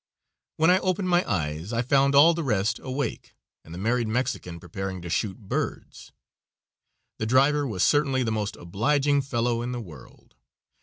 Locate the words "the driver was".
7.19-7.83